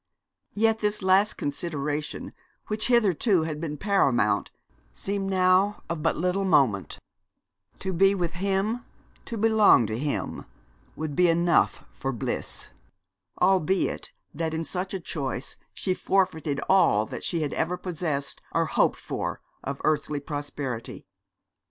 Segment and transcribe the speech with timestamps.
[0.55, 2.33] Yet this last consideration,
[2.69, 4.49] which hitherto had been paramount,
[4.95, 6.97] seemed now of but little moment.
[7.81, 8.83] To be with him,
[9.25, 10.45] to belong to him,
[10.95, 12.71] would be enough for bliss.
[13.39, 18.65] Albeit that in such a choice she forfeited all that she had ever possessed or
[18.65, 21.05] hoped for of earthly prosperity.